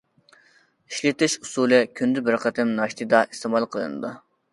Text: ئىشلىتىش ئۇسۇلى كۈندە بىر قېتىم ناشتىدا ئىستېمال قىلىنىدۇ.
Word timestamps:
ئىشلىتىش 0.93 1.35
ئۇسۇلى 1.43 1.81
كۈندە 1.99 2.23
بىر 2.29 2.39
قېتىم 2.45 2.73
ناشتىدا 2.79 3.21
ئىستېمال 3.29 3.69
قىلىنىدۇ. 3.77 4.13